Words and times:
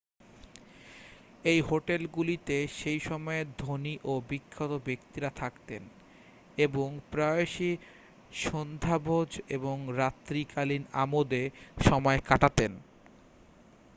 এই 1.43 1.59
হোটেলগুলিতে 1.61 2.55
সেই 2.77 2.99
সময়ের 2.99 3.47
ধনী 3.57 3.95
ও 4.03 4.13
বিখ্যাত 4.29 4.71
ব্যক্তিরা 4.85 5.29
থাকতেন 5.35 5.83
এবং 6.57 6.87
প্রায়শই 7.11 7.73
সান্ধ্যভোজ 8.41 9.31
এবং 9.49 9.75
রাত্রিকালীন 9.97 10.83
আমোদে 10.95 11.43
সময় 11.85 12.19
কাটাতেন 12.19 12.71